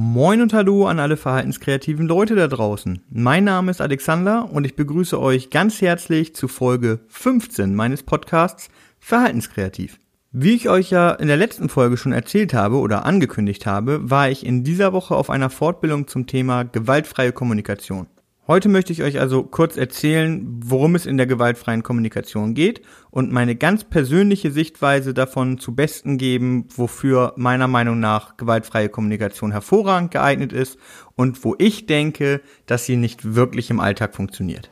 [0.00, 3.02] Moin und Hallo an alle verhaltenskreativen Leute da draußen.
[3.10, 8.68] Mein Name ist Alexander und ich begrüße euch ganz herzlich zu Folge 15 meines Podcasts
[9.00, 9.98] Verhaltenskreativ.
[10.30, 14.30] Wie ich euch ja in der letzten Folge schon erzählt habe oder angekündigt habe, war
[14.30, 18.06] ich in dieser Woche auf einer Fortbildung zum Thema gewaltfreie Kommunikation.
[18.50, 22.80] Heute möchte ich euch also kurz erzählen, worum es in der gewaltfreien Kommunikation geht
[23.10, 29.52] und meine ganz persönliche Sichtweise davon zu besten geben, wofür meiner Meinung nach gewaltfreie Kommunikation
[29.52, 30.78] hervorragend geeignet ist
[31.14, 34.70] und wo ich denke, dass sie nicht wirklich im Alltag funktioniert.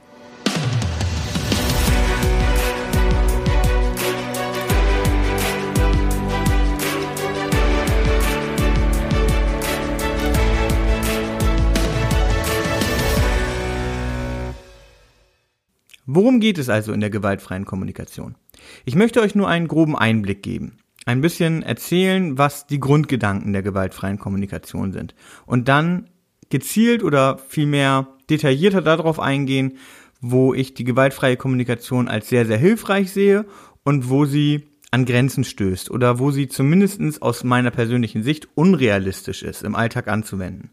[16.06, 18.36] Worum geht es also in der gewaltfreien Kommunikation?
[18.84, 23.62] Ich möchte euch nur einen groben Einblick geben, ein bisschen erzählen, was die Grundgedanken der
[23.62, 26.08] gewaltfreien Kommunikation sind und dann
[26.48, 29.78] gezielt oder vielmehr detaillierter darauf eingehen,
[30.20, 33.44] wo ich die gewaltfreie Kommunikation als sehr, sehr hilfreich sehe
[33.82, 39.42] und wo sie an Grenzen stößt oder wo sie zumindest aus meiner persönlichen Sicht unrealistisch
[39.42, 40.70] ist, im Alltag anzuwenden.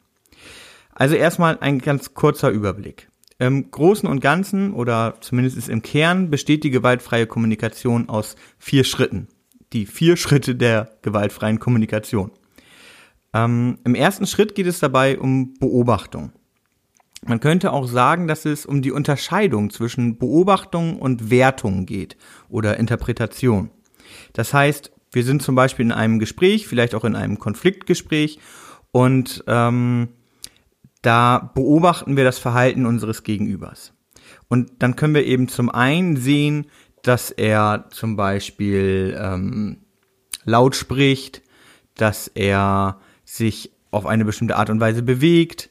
[0.93, 3.07] Also erstmal ein ganz kurzer Überblick.
[3.39, 8.83] Im Großen und Ganzen oder zumindest ist im Kern besteht die gewaltfreie Kommunikation aus vier
[8.83, 9.27] Schritten.
[9.73, 12.31] Die vier Schritte der gewaltfreien Kommunikation.
[13.33, 16.31] Ähm, Im ersten Schritt geht es dabei um Beobachtung.
[17.25, 22.17] Man könnte auch sagen, dass es um die Unterscheidung zwischen Beobachtung und Wertung geht
[22.49, 23.71] oder Interpretation.
[24.33, 28.39] Das heißt, wir sind zum Beispiel in einem Gespräch, vielleicht auch in einem Konfliktgespräch
[28.91, 30.09] und ähm,
[31.03, 33.93] da beobachten wir das Verhalten unseres Gegenübers.
[34.47, 36.67] Und dann können wir eben zum einen sehen,
[37.03, 39.77] dass er zum Beispiel ähm,
[40.45, 41.41] laut spricht,
[41.95, 45.69] dass er sich auf eine bestimmte Art und Weise bewegt,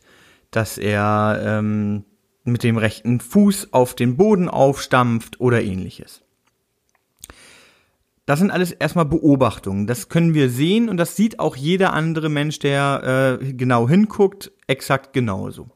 [0.50, 2.04] dass er ähm,
[2.44, 6.22] mit dem rechten Fuß auf den Boden aufstampft oder ähnliches.
[8.26, 9.86] Das sind alles erstmal Beobachtungen.
[9.86, 14.52] Das können wir sehen und das sieht auch jeder andere Mensch, der äh, genau hinguckt,
[14.72, 15.70] exakt genauso.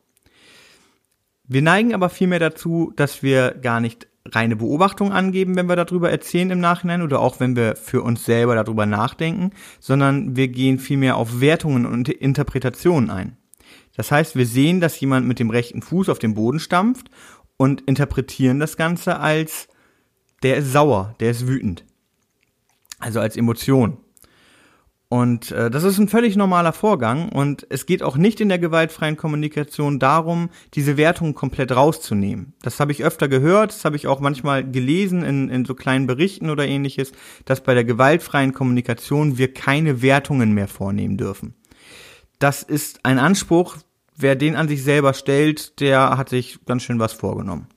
[1.45, 6.11] Wir neigen aber vielmehr dazu, dass wir gar nicht reine Beobachtung angeben, wenn wir darüber
[6.11, 10.81] erzählen im Nachhinein oder auch wenn wir für uns selber darüber nachdenken, sondern wir gehen
[10.81, 13.37] vielmehr auf Wertungen und Interpretationen ein.
[13.97, 17.09] Das heißt, wir sehen, dass jemand mit dem rechten Fuß auf den Boden stampft
[17.57, 19.69] und interpretieren das Ganze als
[20.43, 21.84] der ist sauer, der ist wütend
[22.99, 23.99] also als Emotion.
[25.09, 28.59] Und äh, das ist ein völlig normaler Vorgang und es geht auch nicht in der
[28.59, 32.55] gewaltfreien Kommunikation darum, diese Wertung komplett rauszunehmen.
[32.62, 36.09] Das habe ich öfter gehört, das habe ich auch manchmal gelesen in, in so kleinen
[36.09, 37.12] Berichten oder ähnliches,
[37.45, 41.55] dass bei der gewaltfreien Kommunikation wir keine Wertungen mehr vornehmen dürfen.
[42.41, 43.77] Das ist ein Anspruch,
[44.16, 47.69] wer den an sich selber stellt, der hat sich ganz schön was vorgenommen.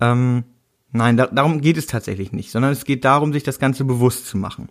[0.00, 0.44] Ähm,
[0.92, 4.26] Nein, da, darum geht es tatsächlich nicht, sondern es geht darum, sich das Ganze bewusst
[4.26, 4.68] zu machen.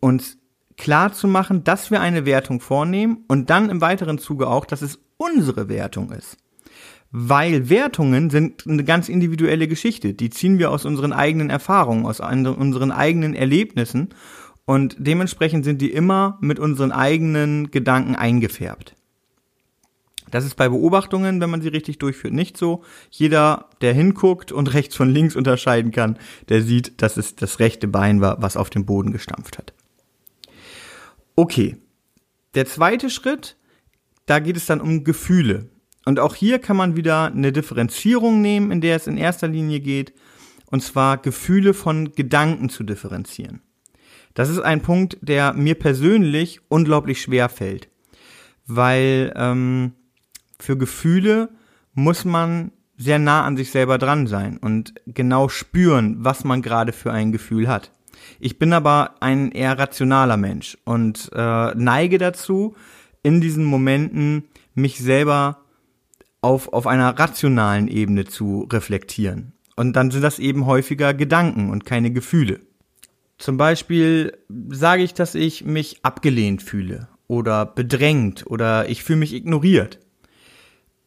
[0.00, 0.38] Und
[0.76, 4.82] klar zu machen, dass wir eine Wertung vornehmen und dann im weiteren Zuge auch, dass
[4.82, 6.36] es unsere Wertung ist.
[7.10, 10.12] Weil Wertungen sind eine ganz individuelle Geschichte.
[10.12, 14.10] Die ziehen wir aus unseren eigenen Erfahrungen, aus unseren eigenen Erlebnissen
[14.66, 18.96] und dementsprechend sind die immer mit unseren eigenen Gedanken eingefärbt.
[20.30, 22.82] Das ist bei Beobachtungen, wenn man sie richtig durchführt, nicht so.
[23.10, 27.86] Jeder, der hinguckt und rechts von links unterscheiden kann, der sieht, dass es das rechte
[27.86, 29.72] Bein war, was auf den Boden gestampft hat.
[31.36, 31.76] Okay.
[32.54, 33.56] Der zweite Schritt,
[34.24, 35.68] da geht es dann um Gefühle.
[36.06, 39.80] Und auch hier kann man wieder eine Differenzierung nehmen, in der es in erster Linie
[39.80, 40.14] geht,
[40.70, 43.60] und zwar Gefühle von Gedanken zu differenzieren.
[44.32, 47.88] Das ist ein Punkt, der mir persönlich unglaublich schwer fällt,
[48.66, 49.92] weil ähm,
[50.58, 51.50] für Gefühle
[51.92, 56.92] muss man sehr nah an sich selber dran sein und genau spüren, was man gerade
[56.92, 57.92] für ein Gefühl hat.
[58.38, 62.74] Ich bin aber ein eher rationaler Mensch und äh, neige dazu,
[63.22, 64.44] in diesen Momenten
[64.74, 65.58] mich selber
[66.40, 69.52] auf, auf einer rationalen Ebene zu reflektieren.
[69.74, 72.60] Und dann sind das eben häufiger Gedanken und keine Gefühle.
[73.38, 74.36] Zum Beispiel
[74.70, 79.98] sage ich, dass ich mich abgelehnt fühle oder bedrängt oder ich fühle mich ignoriert.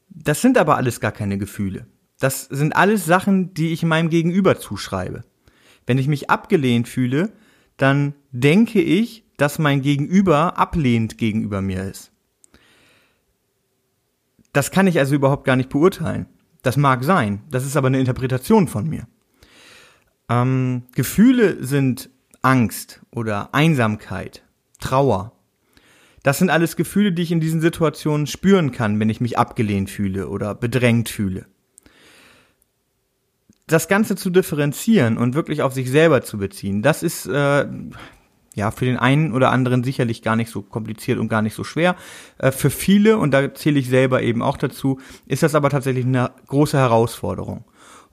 [0.10, 1.88] Das sind aber alles gar keine Gefühle.
[2.20, 5.24] Das sind alles Sachen, die ich meinem Gegenüber zuschreibe.
[5.90, 7.32] Wenn ich mich abgelehnt fühle,
[7.76, 12.12] dann denke ich, dass mein Gegenüber ablehnend gegenüber mir ist.
[14.54, 16.28] Das kann ich also überhaupt gar nicht beurteilen.
[16.62, 19.08] Das mag sein, das ist aber eine Interpretation von mir.
[20.30, 22.12] Ähm, Gefühle sind
[22.44, 24.44] Angst oder Einsamkeit,
[24.80, 25.32] Trauer.
[26.22, 29.90] Das sind alles Gefühle, die ich in diesen Situationen spüren kann, wenn ich mich abgelehnt
[29.90, 31.48] fühle oder bedrängt fühle.
[33.70, 37.68] Das Ganze zu differenzieren und wirklich auf sich selber zu beziehen, das ist äh,
[38.56, 41.64] ja für den einen oder anderen sicherlich gar nicht so kompliziert und gar nicht so
[41.64, 41.96] schwer.
[42.40, 46.06] Äh, für viele, und da zähle ich selber eben auch dazu, ist das aber tatsächlich
[46.06, 47.64] eine große Herausforderung.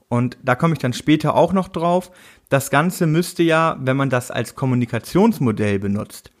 [0.09, 2.11] Und da komme ich dann später auch noch drauf.
[2.49, 6.31] Das Ganze müsste ja, wenn man das als Kommunikationsmodell benutzt,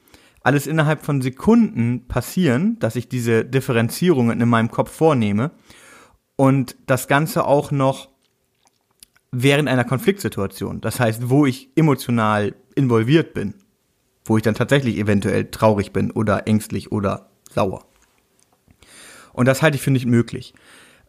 [0.41, 5.51] alles innerhalb von Sekunden passieren, dass ich diese Differenzierungen in meinem Kopf vornehme
[6.37, 8.09] und das Ganze auch noch
[9.43, 13.53] während einer Konfliktsituation, das heißt, wo ich emotional involviert bin,
[14.25, 17.85] wo ich dann tatsächlich eventuell traurig bin oder ängstlich oder sauer.
[19.33, 20.55] Und das halte ich für nicht möglich.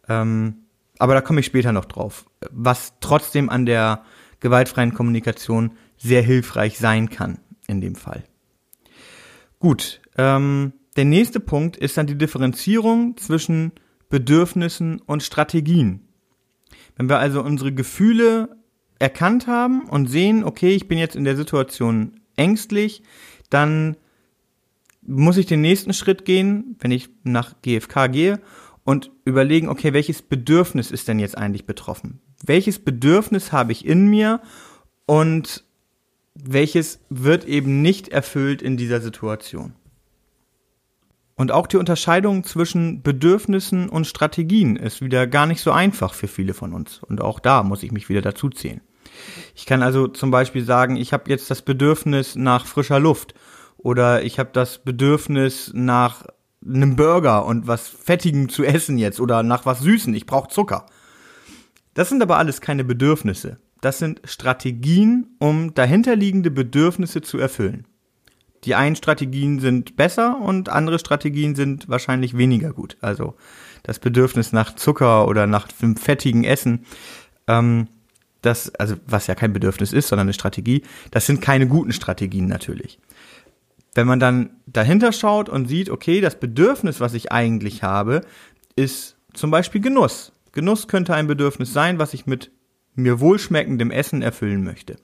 [0.07, 0.65] Ähm,
[0.99, 4.03] aber da komme ich später noch drauf, was trotzdem an der
[4.41, 8.23] gewaltfreien Kommunikation sehr hilfreich sein kann in dem Fall.
[9.57, 13.71] Gut, ähm, der nächste Punkt ist dann die Differenzierung zwischen
[14.09, 16.08] Bedürfnissen und Strategien.
[16.99, 18.57] Wenn wir also unsere Gefühle
[18.99, 23.03] erkannt haben und sehen, okay, ich bin jetzt in der Situation ängstlich,
[23.49, 23.95] dann
[25.01, 28.41] muss ich den nächsten Schritt gehen, wenn ich nach GFK gehe
[28.83, 32.19] und überlegen, okay, welches Bedürfnis ist denn jetzt eigentlich betroffen?
[32.45, 34.41] Welches Bedürfnis habe ich in mir
[35.05, 35.63] und
[36.35, 39.73] welches wird eben nicht erfüllt in dieser Situation.
[41.39, 46.27] Und auch die Unterscheidung zwischen Bedürfnissen und Strategien ist wieder gar nicht so einfach für
[46.27, 47.01] viele von uns.
[47.01, 48.81] Und auch da muss ich mich wieder dazu zählen.
[49.55, 53.33] Ich kann also zum Beispiel sagen, ich habe jetzt das Bedürfnis nach frischer Luft
[53.77, 56.25] oder ich habe das Bedürfnis nach
[56.63, 60.13] einem Burger und was Fettigem zu essen jetzt oder nach was Süßen.
[60.13, 60.85] Ich brauche Zucker.
[61.93, 67.85] Das sind aber alles keine Bedürfnisse das sind Strategien, um dahinterliegende Bedürfnisse zu erfüllen.
[68.65, 72.97] Die einen Strategien sind besser und andere Strategien sind wahrscheinlich weniger gut.
[73.01, 73.35] Also
[73.83, 76.85] das Bedürfnis nach Zucker oder nach einem fettigen Essen,
[77.47, 77.87] ähm,
[78.41, 82.47] das, also was ja kein Bedürfnis ist, sondern eine Strategie, das sind keine guten Strategien
[82.47, 82.99] natürlich.
[83.95, 88.21] Wenn man dann dahinter schaut und sieht, okay, das Bedürfnis, was ich eigentlich habe,
[88.75, 90.31] ist zum Beispiel Genuss.
[90.51, 92.51] Genuss könnte ein Bedürfnis sein, was ich mit
[92.95, 94.97] mir wohlschmeckendem Essen erfüllen möchte.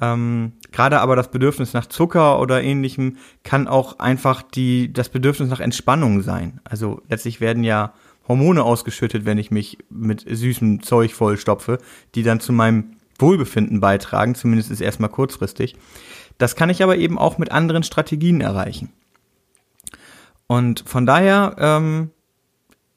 [0.00, 5.48] Ähm, Gerade aber das Bedürfnis nach Zucker oder ähnlichem kann auch einfach die, das Bedürfnis
[5.48, 6.60] nach Entspannung sein.
[6.64, 7.94] Also letztlich werden ja
[8.28, 11.78] Hormone ausgeschüttet, wenn ich mich mit süßem Zeug vollstopfe,
[12.14, 15.76] die dann zu meinem Wohlbefinden beitragen, zumindest ist erstmal kurzfristig.
[16.38, 18.92] Das kann ich aber eben auch mit anderen Strategien erreichen.
[20.46, 22.10] Und von daher ähm,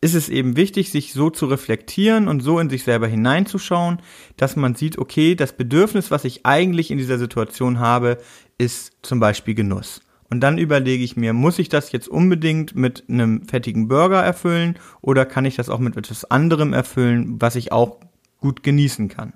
[0.01, 4.01] ist es eben wichtig, sich so zu reflektieren und so in sich selber hineinzuschauen,
[4.37, 8.17] dass man sieht, okay, das Bedürfnis, was ich eigentlich in dieser Situation habe,
[8.57, 10.01] ist zum Beispiel Genuss.
[10.29, 14.77] Und dann überlege ich mir, muss ich das jetzt unbedingt mit einem fettigen Burger erfüllen
[15.01, 17.97] oder kann ich das auch mit etwas anderem erfüllen, was ich auch
[18.39, 19.33] gut genießen kann?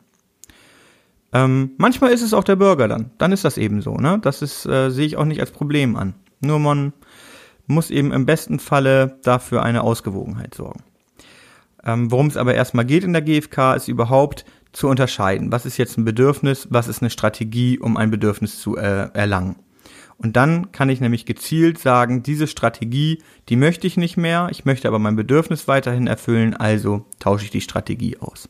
[1.33, 3.09] Ähm, manchmal ist es auch der Burger dann.
[3.17, 4.19] Dann ist das eben so, ne?
[4.21, 6.13] Das ist, äh, sehe ich auch nicht als Problem an.
[6.41, 6.93] Nur man
[7.73, 10.83] muss eben im besten Falle dafür eine Ausgewogenheit sorgen.
[11.83, 15.77] Ähm, Worum es aber erstmal geht in der GfK, ist überhaupt zu unterscheiden, was ist
[15.77, 19.55] jetzt ein Bedürfnis, was ist eine Strategie, um ein Bedürfnis zu äh, erlangen.
[20.17, 24.63] Und dann kann ich nämlich gezielt sagen, diese Strategie, die möchte ich nicht mehr, ich
[24.63, 28.47] möchte aber mein Bedürfnis weiterhin erfüllen, also tausche ich die Strategie aus.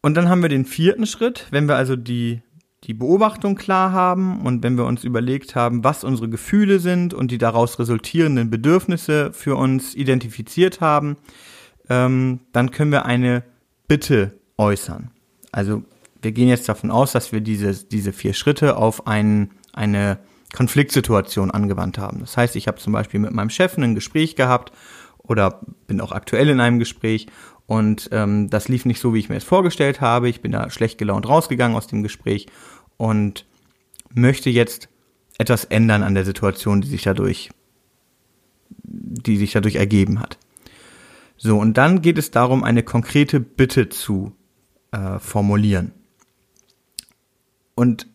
[0.00, 2.40] Und dann haben wir den vierten Schritt, wenn wir also die
[2.84, 7.30] die Beobachtung klar haben und wenn wir uns überlegt haben, was unsere Gefühle sind und
[7.30, 11.16] die daraus resultierenden Bedürfnisse für uns identifiziert haben,
[11.90, 13.42] ähm, dann können wir eine
[13.86, 15.10] Bitte äußern.
[15.52, 15.82] Also
[16.22, 20.18] wir gehen jetzt davon aus, dass wir diese, diese vier Schritte auf ein, eine
[20.54, 22.20] Konfliktsituation angewandt haben.
[22.20, 24.72] Das heißt, ich habe zum Beispiel mit meinem Chef ein Gespräch gehabt
[25.18, 27.26] oder bin auch aktuell in einem Gespräch
[27.70, 30.28] und ähm, das lief nicht so, wie ich mir es vorgestellt habe.
[30.28, 32.48] Ich bin da schlecht gelaunt rausgegangen aus dem Gespräch
[32.96, 33.46] und
[34.12, 34.88] möchte jetzt
[35.38, 37.50] etwas ändern an der Situation, die sich dadurch,
[38.82, 40.36] die sich dadurch ergeben hat.
[41.36, 44.32] So, und dann geht es darum, eine konkrete Bitte zu
[44.90, 45.92] äh, formulieren.
[47.76, 48.08] Und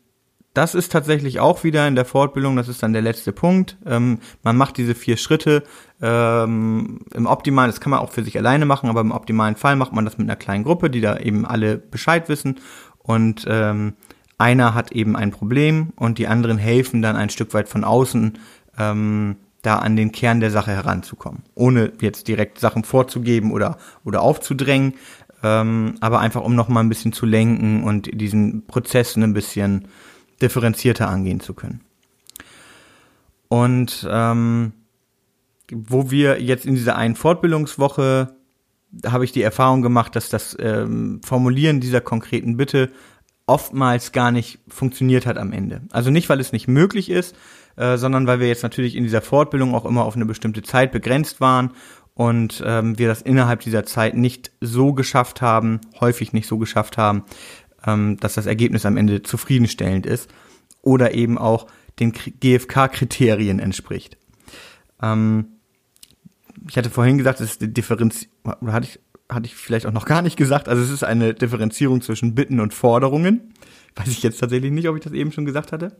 [0.56, 3.78] das ist tatsächlich auch wieder in der Fortbildung, das ist dann der letzte Punkt.
[3.86, 5.64] Ähm, man macht diese vier Schritte
[6.02, 9.76] ähm, im optimalen, das kann man auch für sich alleine machen, aber im optimalen Fall
[9.76, 12.56] macht man das mit einer kleinen Gruppe, die da eben alle Bescheid wissen
[13.00, 13.94] und ähm,
[14.38, 18.38] einer hat eben ein Problem und die anderen helfen dann ein Stück weit von außen,
[18.78, 24.22] ähm, da an den Kern der Sache heranzukommen, ohne jetzt direkt Sachen vorzugeben oder oder
[24.22, 24.94] aufzudrängen,
[25.44, 29.88] ähm, aber einfach um noch mal ein bisschen zu lenken und diesen Prozess ein bisschen
[30.42, 31.82] differenzierter angehen zu können.
[33.48, 34.74] Und ähm,
[35.72, 38.36] wo wir jetzt in dieser einen Fortbildungswoche
[39.06, 42.92] habe ich die Erfahrung gemacht, dass das ähm, Formulieren dieser konkreten Bitte
[43.48, 45.82] oftmals gar nicht funktioniert hat am Ende.
[45.92, 47.36] Also nicht, weil es nicht möglich ist,
[47.76, 50.92] äh, sondern weil wir jetzt natürlich in dieser Fortbildung auch immer auf eine bestimmte Zeit
[50.92, 51.72] begrenzt waren
[52.16, 56.98] und ähm, wir das innerhalb dieser Zeit nicht so geschafft haben, häufig nicht so geschafft
[56.98, 57.24] haben,
[57.86, 60.30] ähm, dass das Ergebnis am Ende zufriedenstellend ist
[60.82, 61.68] oder eben auch
[62.00, 64.18] den GFK-Kriterien entspricht.
[65.02, 65.48] Ähm,
[66.68, 68.28] ich hatte vorhin gesagt, es ist die Differenz,
[68.66, 69.00] hatte ich,
[69.30, 72.60] hatte ich vielleicht auch noch gar nicht gesagt, also es ist eine Differenzierung zwischen Bitten
[72.60, 73.54] und Forderungen.
[73.96, 75.96] Weiß ich jetzt tatsächlich nicht, ob ich das eben schon gesagt hatte.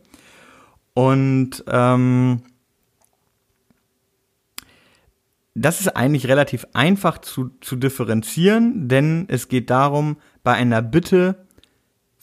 [0.92, 2.42] Und ähm,
[5.54, 11.45] das ist eigentlich relativ einfach zu, zu differenzieren, denn es geht darum, bei einer Bitte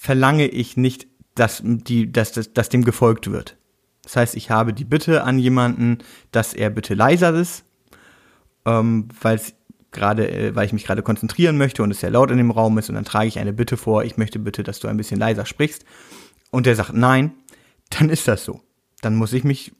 [0.03, 3.55] verlange ich nicht, dass, die, dass, dass, dass dem gefolgt wird.
[4.01, 5.99] Das heißt, ich habe die Bitte an jemanden,
[6.31, 7.63] dass er bitte leiser ist,
[8.65, 9.39] ähm, weil
[9.91, 12.77] gerade, äh, weil ich mich gerade konzentrieren möchte und es sehr laut in dem Raum
[12.77, 15.21] ist und dann trage ich eine Bitte vor, ich möchte bitte, dass du ein bisschen
[15.21, 15.85] leiser sprichst
[16.51, 17.31] und der sagt nein,
[17.89, 18.59] dann ist das so.
[18.99, 19.71] Dann muss ich mich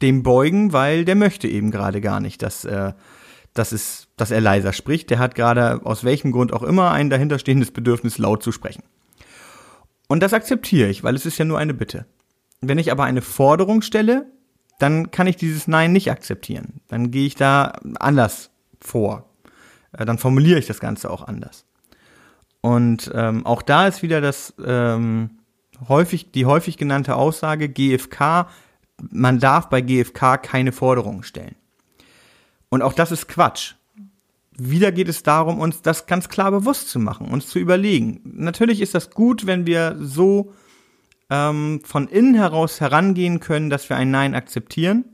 [0.00, 2.94] dem beugen, weil der möchte eben gerade gar nicht, dass, äh,
[3.52, 5.10] dass, es, dass er leiser spricht.
[5.10, 8.84] Der hat gerade aus welchem Grund auch immer ein dahinterstehendes Bedürfnis, laut zu sprechen.
[10.10, 12.04] Und das akzeptiere ich, weil es ist ja nur eine Bitte.
[12.60, 14.26] Wenn ich aber eine Forderung stelle,
[14.80, 16.80] dann kann ich dieses Nein nicht akzeptieren.
[16.88, 18.50] Dann gehe ich da anders
[18.80, 19.30] vor.
[19.92, 21.64] Äh, dann formuliere ich das Ganze auch anders.
[22.60, 25.38] Und ähm, auch da ist wieder das ähm,
[25.88, 28.48] häufig die häufig genannte Aussage GFK
[29.10, 31.54] man darf bei GFK keine Forderungen stellen.
[32.68, 33.74] Und auch das ist Quatsch.
[34.62, 38.20] Wieder geht es darum, uns das ganz klar bewusst zu machen, uns zu überlegen.
[38.24, 40.52] Natürlich ist das gut, wenn wir so
[41.30, 45.06] ähm, von innen heraus herangehen können, dass wir ein Nein akzeptieren.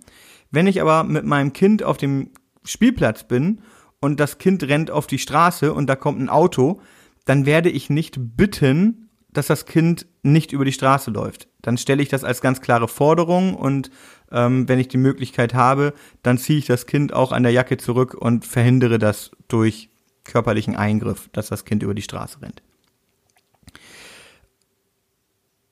[0.50, 2.30] Wenn ich aber mit meinem Kind auf dem
[2.64, 3.60] Spielplatz bin
[4.00, 6.80] und das Kind rennt auf die Straße und da kommt ein Auto,
[7.24, 9.05] dann werde ich nicht bitten,
[9.36, 11.48] dass das Kind nicht über die Straße läuft.
[11.62, 13.90] Dann stelle ich das als ganz klare Forderung und
[14.32, 17.76] ähm, wenn ich die Möglichkeit habe, dann ziehe ich das Kind auch an der Jacke
[17.76, 19.90] zurück und verhindere das durch
[20.24, 22.62] körperlichen Eingriff, dass das Kind über die Straße rennt.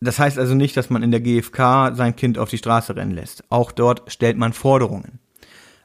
[0.01, 3.13] Das heißt also nicht, dass man in der GfK sein Kind auf die Straße rennen
[3.13, 3.45] lässt.
[3.49, 5.19] Auch dort stellt man Forderungen.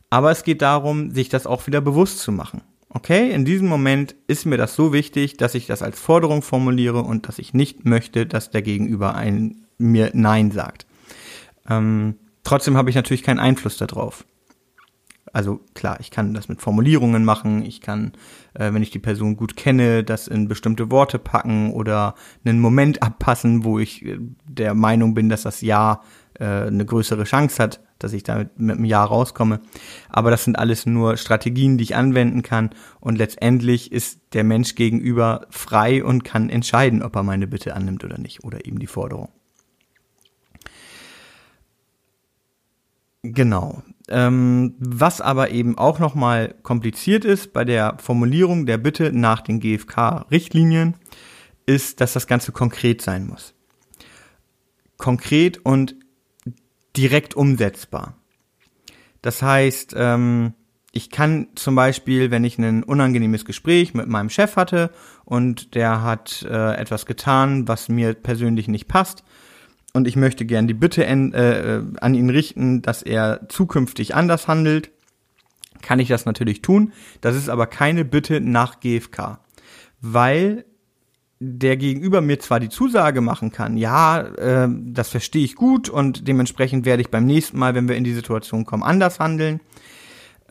[0.10, 4.16] Aber es geht darum, sich das auch wieder bewusst zu machen okay, in diesem Moment
[4.28, 7.86] ist mir das so wichtig, dass ich das als Forderung formuliere und dass ich nicht
[7.86, 10.86] möchte, dass der Gegenüber ein, mir Nein sagt.
[11.70, 14.26] Ähm, trotzdem habe ich natürlich keinen Einfluss darauf.
[15.32, 18.14] Also klar, ich kann das mit Formulierungen machen, ich kann,
[18.56, 23.04] äh, wenn ich die Person gut kenne, das in bestimmte Worte packen oder einen Moment
[23.04, 24.18] abpassen, wo ich äh,
[24.48, 26.02] der Meinung bin, dass das Ja
[26.40, 29.62] äh, eine größere Chance hat, dass ich da mit einem Jahr rauskomme.
[30.10, 32.72] Aber das sind alles nur Strategien, die ich anwenden kann.
[33.00, 38.04] Und letztendlich ist der Mensch gegenüber frei und kann entscheiden, ob er meine Bitte annimmt
[38.04, 38.44] oder nicht.
[38.44, 39.30] Oder eben die Forderung.
[43.22, 43.84] Genau.
[44.08, 49.60] Ähm, was aber eben auch nochmal kompliziert ist bei der Formulierung der Bitte nach den
[49.60, 50.96] GfK-Richtlinien,
[51.66, 53.54] ist, dass das Ganze konkret sein muss.
[54.98, 55.96] Konkret und
[56.96, 58.16] direkt umsetzbar.
[59.22, 60.54] Das heißt, ähm,
[60.92, 64.92] ich kann zum Beispiel, wenn ich ein unangenehmes Gespräch mit meinem Chef hatte
[65.26, 69.24] und der hat äh, etwas getan, was mir persönlich nicht passt,
[69.94, 74.48] und ich möchte gern die Bitte en, äh, an ihn richten, dass er zukünftig anders
[74.48, 74.92] handelt,
[75.82, 76.94] kann ich das natürlich tun.
[77.22, 79.40] Das ist aber keine Bitte nach GFK,
[80.02, 80.66] weil
[81.40, 86.28] der Gegenüber mir zwar die Zusage machen kann, ja, äh, das verstehe ich gut und
[86.28, 89.62] dementsprechend werde ich beim nächsten Mal, wenn wir in die Situation kommen, anders handeln.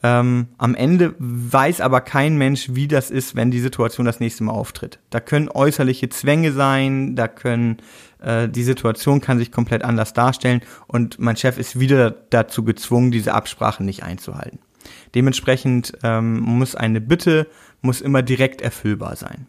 [0.03, 4.45] Ähm, am Ende weiß aber kein Mensch, wie das ist, wenn die Situation das nächste
[4.45, 5.01] Mal auftritt.
[5.11, 7.79] Da können äußerliche Zwänge sein, da können
[8.21, 13.11] äh, die Situation kann sich komplett anders darstellen und mein Chef ist wieder dazu gezwungen,
[13.11, 14.61] diese Absprachen nicht einzuhalten.
[15.15, 17.47] Dementsprechend ähm, muss eine Bitte
[17.83, 19.47] muss immer direkt erfüllbar sein.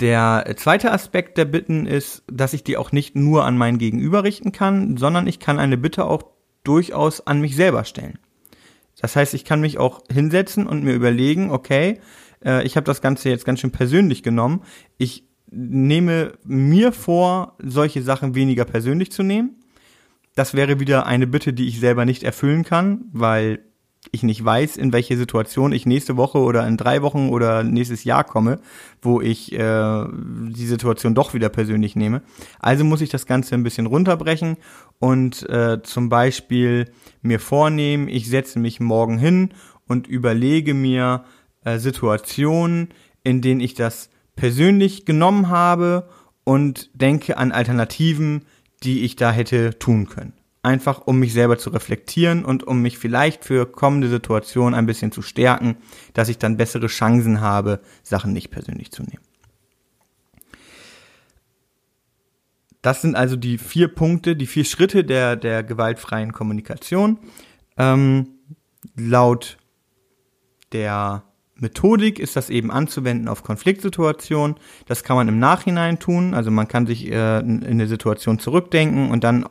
[0.00, 4.24] Der zweite Aspekt der Bitten ist, dass ich die auch nicht nur an mein Gegenüber
[4.24, 6.24] richten kann, sondern ich kann eine Bitte auch
[6.64, 8.18] durchaus an mich selber stellen.
[9.00, 12.00] Das heißt, ich kann mich auch hinsetzen und mir überlegen, okay,
[12.44, 14.62] äh, ich habe das Ganze jetzt ganz schön persönlich genommen.
[14.98, 19.60] Ich nehme mir vor, solche Sachen weniger persönlich zu nehmen.
[20.34, 23.60] Das wäre wieder eine Bitte, die ich selber nicht erfüllen kann, weil
[24.12, 28.04] ich nicht weiß, in welche Situation ich nächste Woche oder in drei Wochen oder nächstes
[28.04, 28.60] Jahr komme,
[29.02, 32.22] wo ich äh, die Situation doch wieder persönlich nehme.
[32.58, 34.56] Also muss ich das Ganze ein bisschen runterbrechen
[34.98, 36.92] und äh, zum Beispiel
[37.22, 39.50] mir vornehmen, ich setze mich morgen hin
[39.86, 41.24] und überlege mir
[41.64, 42.88] äh, Situationen,
[43.22, 46.08] in denen ich das persönlich genommen habe
[46.44, 48.44] und denke an Alternativen,
[48.82, 50.34] die ich da hätte tun können
[50.64, 55.12] einfach um mich selber zu reflektieren und um mich vielleicht für kommende Situationen ein bisschen
[55.12, 55.76] zu stärken,
[56.14, 59.22] dass ich dann bessere Chancen habe, Sachen nicht persönlich zu nehmen.
[62.82, 67.18] Das sind also die vier Punkte, die vier Schritte der, der gewaltfreien Kommunikation.
[67.78, 68.28] Ähm,
[68.94, 69.56] laut
[70.72, 74.56] der Methodik ist das eben anzuwenden auf Konfliktsituationen.
[74.86, 76.34] Das kann man im Nachhinein tun.
[76.34, 79.46] Also man kann sich äh, in eine Situation zurückdenken und dann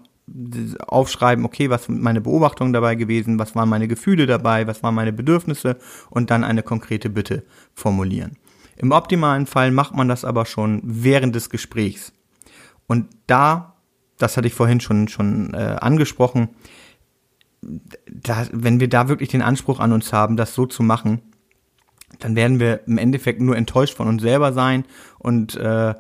[0.87, 4.95] aufschreiben, okay, was sind meine Beobachtungen dabei gewesen, was waren meine Gefühle dabei, was waren
[4.95, 5.77] meine Bedürfnisse
[6.09, 8.37] und dann eine konkrete Bitte formulieren.
[8.77, 12.13] Im optimalen Fall macht man das aber schon während des Gesprächs.
[12.87, 13.75] Und da,
[14.17, 16.49] das hatte ich vorhin schon, schon äh, angesprochen,
[18.09, 21.21] da, wenn wir da wirklich den Anspruch an uns haben, das so zu machen,
[22.19, 24.85] dann werden wir im Endeffekt nur enttäuscht von uns selber sein
[25.19, 25.93] und äh,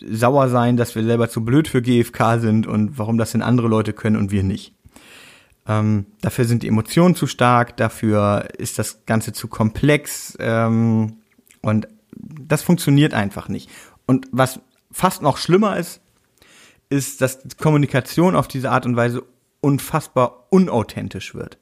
[0.00, 3.68] sauer sein, dass wir selber zu blöd für GFK sind und warum das denn andere
[3.68, 4.74] Leute können und wir nicht.
[5.66, 11.18] Ähm, dafür sind die Emotionen zu stark, dafür ist das Ganze zu komplex ähm,
[11.60, 13.70] und das funktioniert einfach nicht.
[14.06, 16.00] Und was fast noch schlimmer ist,
[16.88, 19.22] ist, dass Kommunikation auf diese Art und Weise
[19.60, 21.58] unfassbar unauthentisch wird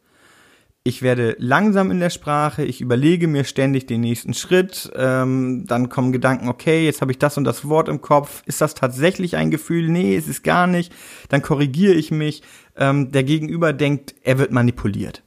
[0.87, 5.89] ich werde langsam in der Sprache, ich überlege mir ständig den nächsten Schritt, ähm, dann
[5.89, 9.35] kommen Gedanken, okay, jetzt habe ich das und das Wort im Kopf, ist das tatsächlich
[9.35, 9.89] ein Gefühl?
[9.89, 10.93] Nee, ist es gar nicht.
[11.29, 12.43] Dann korrigiere ich mich.
[12.77, 15.25] Ähm, der Gegenüber denkt, er wird manipuliert.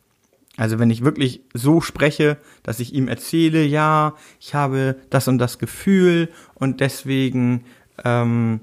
[0.56, 5.40] Also wenn ich wirklich so spreche, dass ich ihm erzähle, ja, ich habe das und
[5.40, 7.66] das Gefühl und deswegen
[8.06, 8.62] ähm,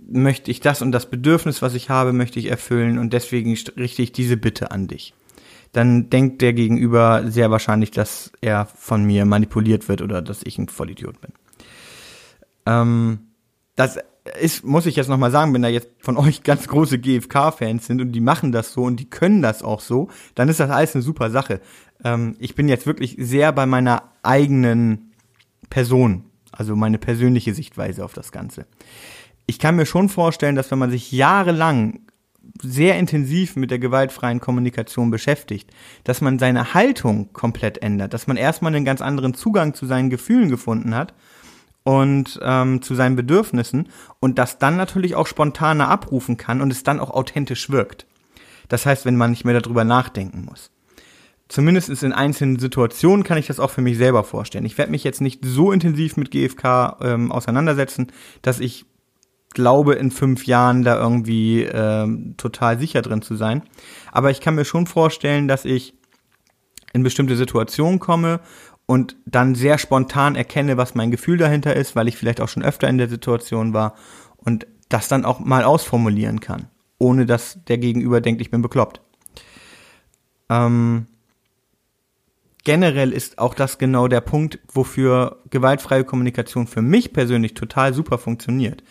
[0.00, 4.02] möchte ich das und das Bedürfnis, was ich habe, möchte ich erfüllen und deswegen richte
[4.02, 5.14] ich diese Bitte an dich
[5.74, 10.56] dann denkt der Gegenüber sehr wahrscheinlich, dass er von mir manipuliert wird oder dass ich
[10.56, 11.32] ein Vollidiot bin.
[12.64, 13.18] Ähm,
[13.74, 13.98] das
[14.40, 18.00] ist, muss ich jetzt nochmal sagen, wenn da jetzt von euch ganz große GFK-Fans sind
[18.00, 20.94] und die machen das so und die können das auch so, dann ist das alles
[20.94, 21.60] eine super Sache.
[22.04, 25.12] Ähm, ich bin jetzt wirklich sehr bei meiner eigenen
[25.70, 28.66] Person, also meine persönliche Sichtweise auf das Ganze.
[29.46, 32.00] Ich kann mir schon vorstellen, dass wenn man sich jahrelang
[32.62, 35.70] sehr intensiv mit der gewaltfreien Kommunikation beschäftigt,
[36.04, 40.10] dass man seine Haltung komplett ändert, dass man erstmal einen ganz anderen Zugang zu seinen
[40.10, 41.14] Gefühlen gefunden hat
[41.82, 43.88] und ähm, zu seinen Bedürfnissen
[44.20, 48.06] und das dann natürlich auch spontaner abrufen kann und es dann auch authentisch wirkt.
[48.68, 50.70] Das heißt, wenn man nicht mehr darüber nachdenken muss.
[51.48, 54.64] Zumindest in einzelnen Situationen kann ich das auch für mich selber vorstellen.
[54.64, 58.86] Ich werde mich jetzt nicht so intensiv mit GFK ähm, auseinandersetzen, dass ich
[59.54, 63.62] glaube, in fünf Jahren da irgendwie ähm, total sicher drin zu sein.
[64.12, 65.94] Aber ich kann mir schon vorstellen, dass ich
[66.92, 68.40] in bestimmte Situationen komme
[68.86, 72.62] und dann sehr spontan erkenne, was mein Gefühl dahinter ist, weil ich vielleicht auch schon
[72.62, 73.94] öfter in der Situation war
[74.36, 79.00] und das dann auch mal ausformulieren kann, ohne dass der Gegenüber denkt, ich bin bekloppt.
[80.50, 81.06] Ähm,
[82.62, 88.18] generell ist auch das genau der Punkt, wofür gewaltfreie Kommunikation für mich persönlich total super
[88.18, 88.82] funktioniert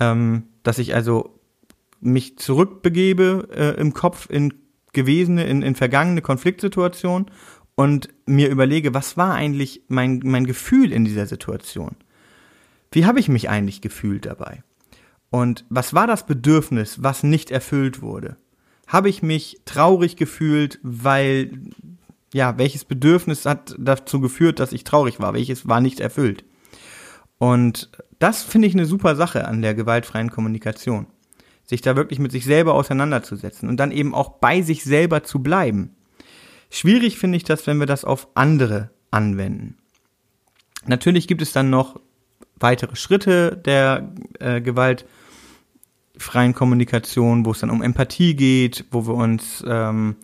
[0.00, 1.38] ähm, dass ich also
[2.00, 4.54] mich zurückbegebe äh, im Kopf in
[4.92, 7.30] gewesene, in, in vergangene Konfliktsituationen
[7.74, 11.96] und mir überlege, was war eigentlich mein, mein Gefühl in dieser Situation?
[12.90, 14.62] Wie habe ich mich eigentlich gefühlt dabei?
[15.30, 18.36] Und was war das Bedürfnis, was nicht erfüllt wurde?
[18.86, 21.50] Habe ich mich traurig gefühlt, weil,
[22.32, 25.34] ja, welches Bedürfnis hat dazu geführt, dass ich traurig war?
[25.34, 26.44] Welches war nicht erfüllt?
[27.38, 31.06] Und das finde ich eine super Sache an der gewaltfreien Kommunikation.
[31.64, 35.40] Sich da wirklich mit sich selber auseinanderzusetzen und dann eben auch bei sich selber zu
[35.40, 35.96] bleiben.
[36.70, 39.76] Schwierig finde ich das, wenn wir das auf andere anwenden.
[40.86, 42.00] Natürlich gibt es dann noch
[42.58, 49.64] weitere Schritte der äh, gewaltfreien Kommunikation, wo es dann um Empathie geht, wo wir uns
[49.66, 50.16] ähm,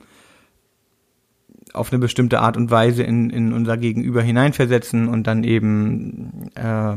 [1.73, 6.97] auf eine bestimmte Art und Weise in, in unser Gegenüber hineinversetzen und dann eben äh,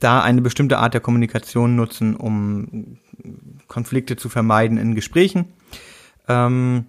[0.00, 2.98] da eine bestimmte Art der Kommunikation nutzen, um
[3.68, 5.46] Konflikte zu vermeiden in Gesprächen.
[6.28, 6.86] Ähm,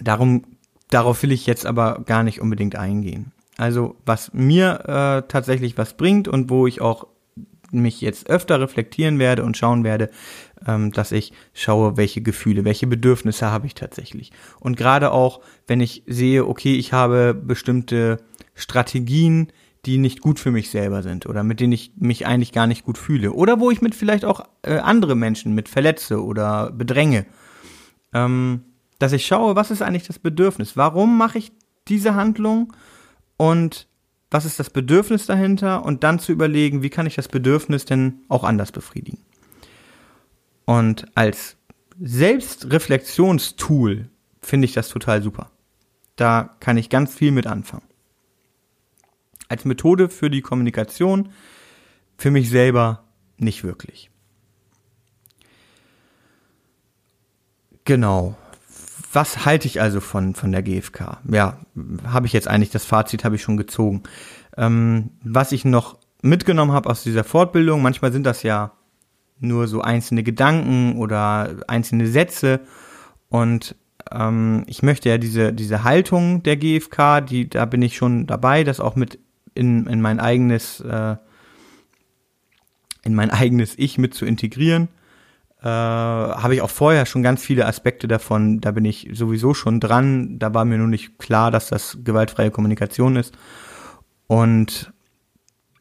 [0.00, 0.44] darum,
[0.90, 3.32] darauf will ich jetzt aber gar nicht unbedingt eingehen.
[3.58, 7.06] Also was mir äh, tatsächlich was bringt und wo ich auch
[7.72, 10.10] mich jetzt öfter reflektieren werde und schauen werde,
[10.66, 14.32] ähm, dass ich schaue, welche Gefühle, welche Bedürfnisse habe ich tatsächlich.
[14.60, 18.18] Und gerade auch, wenn ich sehe, okay, ich habe bestimmte
[18.54, 19.52] Strategien,
[19.84, 22.84] die nicht gut für mich selber sind oder mit denen ich mich eigentlich gar nicht
[22.84, 27.26] gut fühle oder wo ich mit vielleicht auch äh, andere Menschen mit verletze oder bedränge,
[28.14, 28.62] ähm,
[29.00, 30.76] dass ich schaue, was ist eigentlich das Bedürfnis?
[30.76, 31.50] Warum mache ich
[31.88, 32.72] diese Handlung
[33.36, 33.88] und
[34.32, 38.22] was ist das Bedürfnis dahinter und dann zu überlegen, wie kann ich das Bedürfnis denn
[38.28, 39.18] auch anders befriedigen?
[40.64, 41.56] Und als
[42.00, 44.08] Selbstreflexionstool
[44.40, 45.50] finde ich das total super.
[46.16, 47.84] Da kann ich ganz viel mit anfangen.
[49.48, 51.28] Als Methode für die Kommunikation
[52.16, 53.04] für mich selber
[53.36, 54.10] nicht wirklich.
[57.84, 58.34] Genau.
[59.12, 61.18] Was halte ich also von, von der GfK?
[61.30, 61.58] Ja,
[62.06, 64.02] habe ich jetzt eigentlich, das Fazit habe ich schon gezogen.
[64.56, 68.72] Ähm, was ich noch mitgenommen habe aus dieser Fortbildung, manchmal sind das ja
[69.38, 72.60] nur so einzelne Gedanken oder einzelne Sätze.
[73.28, 73.74] Und
[74.10, 78.64] ähm, ich möchte ja diese, diese Haltung der GfK, die, da bin ich schon dabei,
[78.64, 79.18] das auch mit
[79.54, 81.16] in, in mein eigenes, äh,
[83.04, 84.88] in mein eigenes Ich mit zu integrieren.
[85.62, 89.78] Äh, habe ich auch vorher schon ganz viele Aspekte davon, da bin ich sowieso schon
[89.78, 90.38] dran.
[90.40, 93.34] Da war mir nur nicht klar, dass das gewaltfreie Kommunikation ist.
[94.26, 94.92] Und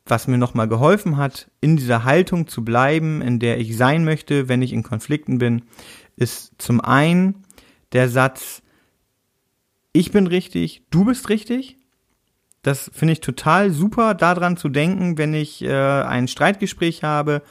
[0.06, 4.50] was mir nochmal geholfen hat, in dieser Haltung zu bleiben, in der ich sein möchte,
[4.50, 5.64] wenn ich in Konflikten bin,
[6.16, 7.44] ist zum einen
[7.94, 8.62] der Satz,
[9.94, 11.78] ich bin richtig, du bist richtig.
[12.62, 17.42] Das finde ich total super, daran zu denken, wenn ich äh, ein Streitgespräch habe.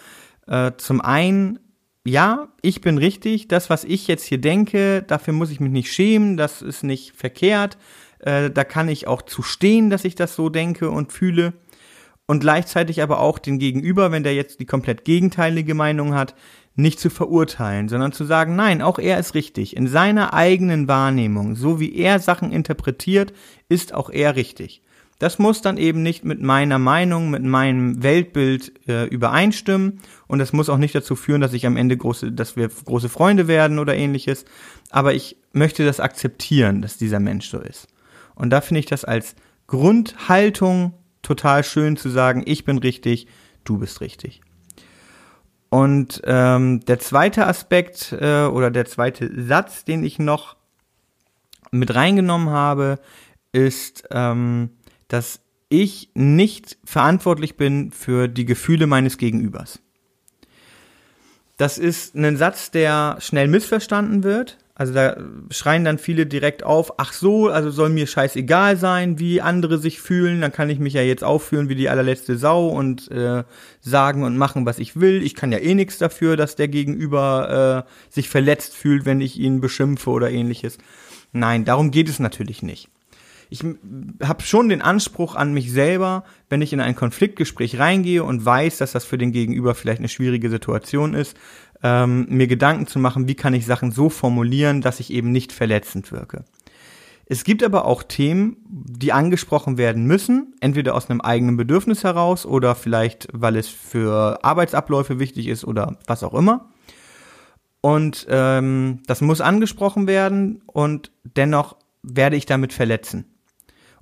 [0.46, 1.58] Äh, zum einen,
[2.06, 5.92] ja, ich bin richtig, das, was ich jetzt hier denke, dafür muss ich mich nicht
[5.92, 7.76] schämen, das ist nicht verkehrt.
[8.20, 11.52] Äh, da kann ich auch zu stehen, dass ich das so denke und fühle
[12.26, 16.34] und gleichzeitig aber auch den Gegenüber, wenn der jetzt die komplett gegenteilige Meinung hat,
[16.74, 19.76] nicht zu verurteilen, sondern zu sagen, nein, auch er ist richtig.
[19.76, 23.32] In seiner eigenen Wahrnehmung, so wie er Sachen interpretiert,
[23.68, 24.82] ist auch er richtig.
[25.20, 30.54] Das muss dann eben nicht mit meiner Meinung, mit meinem Weltbild äh, übereinstimmen und das
[30.54, 33.78] muss auch nicht dazu führen, dass ich am Ende große, dass wir große Freunde werden
[33.78, 34.46] oder ähnliches.
[34.88, 37.86] Aber ich möchte das akzeptieren, dass dieser Mensch so ist.
[38.34, 43.26] Und da finde ich das als Grundhaltung total schön zu sagen, ich bin richtig,
[43.64, 44.40] du bist richtig.
[45.68, 50.56] Und ähm, der zweite Aspekt äh, oder der zweite Satz, den ich noch
[51.72, 53.00] mit reingenommen habe,
[53.52, 54.70] ist, ähm,
[55.10, 59.80] dass ich nicht verantwortlich bin für die Gefühle meines Gegenübers.
[61.56, 64.56] Das ist ein Satz, der schnell missverstanden wird.
[64.74, 65.18] Also da
[65.50, 70.00] schreien dann viele direkt auf, ach so, also soll mir scheißegal sein, wie andere sich
[70.00, 73.44] fühlen, dann kann ich mich ja jetzt aufführen wie die allerletzte Sau und äh,
[73.82, 75.22] sagen und machen, was ich will.
[75.22, 79.38] Ich kann ja eh nichts dafür, dass der Gegenüber äh, sich verletzt fühlt, wenn ich
[79.38, 80.78] ihn beschimpfe oder ähnliches.
[81.32, 82.88] Nein, darum geht es natürlich nicht.
[83.52, 83.64] Ich
[84.22, 88.78] habe schon den Anspruch an mich selber, wenn ich in ein Konfliktgespräch reingehe und weiß,
[88.78, 91.36] dass das für den Gegenüber vielleicht eine schwierige Situation ist,
[91.82, 95.52] ähm, mir Gedanken zu machen, wie kann ich Sachen so formulieren, dass ich eben nicht
[95.52, 96.44] verletzend wirke.
[97.26, 102.46] Es gibt aber auch Themen, die angesprochen werden müssen, entweder aus einem eigenen Bedürfnis heraus
[102.46, 106.70] oder vielleicht, weil es für Arbeitsabläufe wichtig ist oder was auch immer.
[107.80, 113.26] Und ähm, das muss angesprochen werden und dennoch werde ich damit verletzen.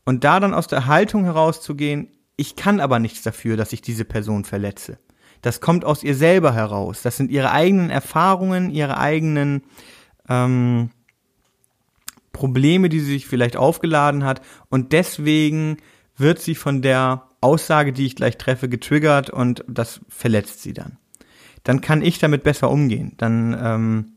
[0.08, 4.04] Und da dann aus der Haltung herauszugehen, ich kann aber nichts dafür, dass ich diese
[4.04, 4.98] Person verletze
[5.42, 7.02] das kommt aus ihr selber heraus.
[7.02, 9.62] Das sind ihre eigenen Erfahrungen, ihre eigenen
[10.28, 10.90] ähm,
[12.32, 14.42] Probleme, die sie sich vielleicht aufgeladen hat.
[14.68, 15.78] Und deswegen
[16.16, 20.98] wird sie von der Aussage, die ich gleich treffe, getriggert und das verletzt sie dann.
[21.62, 23.14] Dann kann ich damit besser umgehen.
[23.16, 24.12] Dann ähm,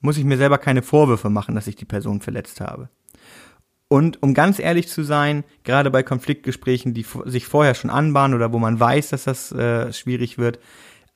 [0.00, 2.88] muss ich mir selber keine Vorwürfe machen, dass ich die Person verletzt habe.
[3.92, 8.50] Und um ganz ehrlich zu sein, gerade bei Konfliktgesprächen, die sich vorher schon anbahnen oder
[8.50, 10.60] wo man weiß, dass das äh, schwierig wird,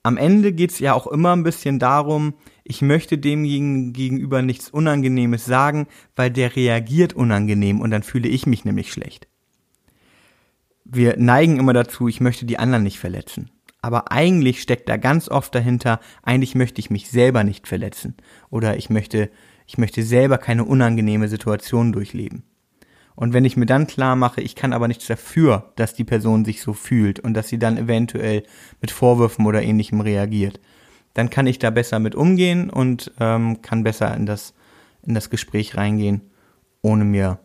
[0.02, 2.34] am Ende geht's ja auch immer ein bisschen darum,
[2.64, 5.86] ich möchte demjenigen gegenüber nichts Unangenehmes sagen,
[6.16, 9.26] weil der reagiert unangenehm und dann fühle ich mich nämlich schlecht.
[10.84, 13.50] Wir neigen immer dazu, ich möchte die anderen nicht verletzen.
[13.80, 18.16] Aber eigentlich steckt da ganz oft dahinter, eigentlich möchte ich mich selber nicht verletzen.
[18.50, 19.30] Oder ich möchte,
[19.66, 22.44] ich möchte selber keine unangenehme Situation durchleben.
[23.16, 26.44] Und wenn ich mir dann klar mache, ich kann aber nichts dafür, dass die Person
[26.44, 28.44] sich so fühlt und dass sie dann eventuell
[28.80, 30.60] mit Vorwürfen oder ähnlichem reagiert,
[31.14, 34.52] dann kann ich da besser mit umgehen und ähm, kann besser in das,
[35.02, 36.20] in das Gespräch reingehen,
[36.82, 37.38] ohne mir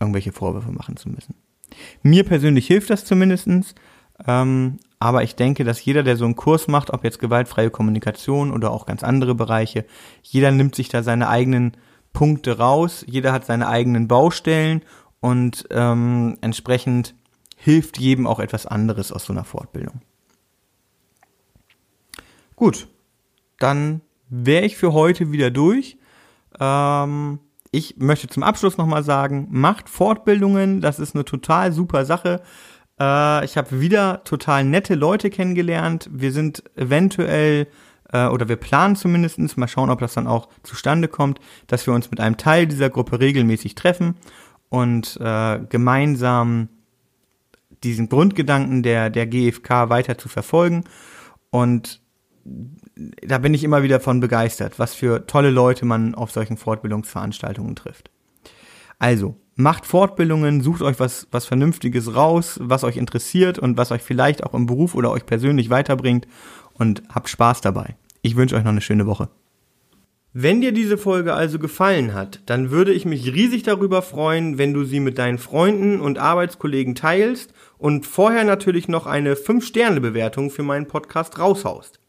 [0.00, 1.34] irgendwelche Vorwürfe machen zu müssen.
[2.02, 3.74] Mir persönlich hilft das zumindestens,
[4.26, 8.52] ähm, Aber ich denke, dass jeder, der so einen Kurs macht, ob jetzt gewaltfreie Kommunikation
[8.52, 9.84] oder auch ganz andere Bereiche,
[10.22, 11.72] jeder nimmt sich da seine eigenen
[12.12, 14.82] Punkte raus, jeder hat seine eigenen Baustellen
[15.22, 17.14] und ähm, entsprechend
[17.56, 20.02] hilft jedem auch etwas anderes aus so einer Fortbildung.
[22.56, 22.88] Gut,
[23.58, 25.96] dann wäre ich für heute wieder durch.
[26.58, 27.38] Ähm,
[27.70, 32.42] ich möchte zum Abschluss nochmal sagen, macht Fortbildungen, das ist eine total super Sache.
[32.98, 36.10] Äh, ich habe wieder total nette Leute kennengelernt.
[36.12, 37.68] Wir sind eventuell
[38.12, 41.94] äh, oder wir planen zumindestens mal schauen, ob das dann auch zustande kommt, dass wir
[41.94, 44.16] uns mit einem Teil dieser Gruppe regelmäßig treffen
[44.72, 46.70] und äh, gemeinsam
[47.84, 50.84] diesen Grundgedanken der, der GfK weiter zu verfolgen.
[51.50, 52.00] Und
[53.22, 57.76] da bin ich immer wieder von begeistert, was für tolle Leute man auf solchen Fortbildungsveranstaltungen
[57.76, 58.10] trifft.
[58.98, 64.00] Also, macht Fortbildungen, sucht euch was, was Vernünftiges raus, was euch interessiert und was euch
[64.00, 66.26] vielleicht auch im Beruf oder euch persönlich weiterbringt
[66.72, 67.96] und habt Spaß dabei.
[68.22, 69.28] Ich wünsche euch noch eine schöne Woche.
[70.34, 74.72] Wenn dir diese Folge also gefallen hat, dann würde ich mich riesig darüber freuen, wenn
[74.72, 80.62] du sie mit deinen Freunden und Arbeitskollegen teilst und vorher natürlich noch eine 5-Sterne-Bewertung für
[80.62, 82.00] meinen Podcast raushaust.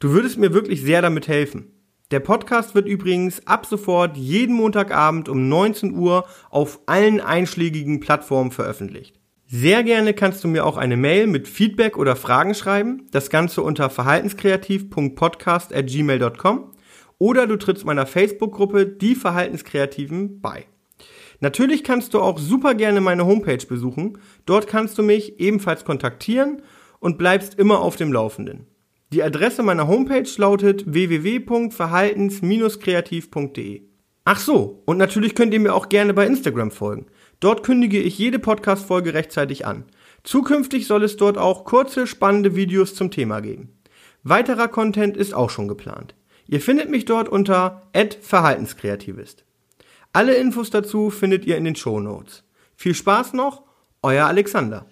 [0.00, 1.70] Du würdest mir wirklich sehr damit helfen.
[2.12, 8.52] Der Podcast wird übrigens ab sofort jeden Montagabend um 19 Uhr auf allen einschlägigen Plattformen
[8.52, 9.20] veröffentlicht.
[9.46, 13.60] Sehr gerne kannst du mir auch eine Mail mit Feedback oder Fragen schreiben, das Ganze
[13.60, 16.70] unter verhaltenskreativ.podcast@gmail.com
[17.18, 20.66] oder du trittst meiner Facebook-Gruppe Die Verhaltenskreativen bei.
[21.40, 24.18] Natürlich kannst du auch super gerne meine Homepage besuchen.
[24.46, 26.62] Dort kannst du mich ebenfalls kontaktieren
[27.00, 28.66] und bleibst immer auf dem Laufenden.
[29.12, 33.82] Die Adresse meiner Homepage lautet www.verhaltens-kreativ.de.
[34.24, 37.04] Ach so, und natürlich könnt ihr mir auch gerne bei Instagram folgen.
[37.40, 39.84] Dort kündige ich jede Podcast-Folge rechtzeitig an.
[40.22, 43.68] Zukünftig soll es dort auch kurze, spannende Videos zum Thema geben.
[44.22, 46.14] Weiterer Content ist auch schon geplant.
[46.46, 47.82] Ihr findet mich dort unter
[48.20, 49.44] @verhaltenskreativist.
[50.12, 52.44] Alle Infos dazu findet ihr in den Show Notes.
[52.76, 53.62] Viel Spaß noch,
[54.02, 54.86] euer Alexander.